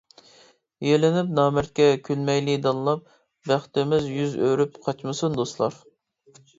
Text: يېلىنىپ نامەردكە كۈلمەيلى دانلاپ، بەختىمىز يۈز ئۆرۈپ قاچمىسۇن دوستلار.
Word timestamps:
يېلىنىپ 0.87 1.29
نامەردكە 1.39 1.87
كۈلمەيلى 2.09 2.57
دانلاپ، 2.65 3.07
بەختىمىز 3.53 4.11
يۈز 4.19 4.37
ئۆرۈپ 4.45 4.85
قاچمىسۇن 4.91 5.41
دوستلار. 5.43 5.83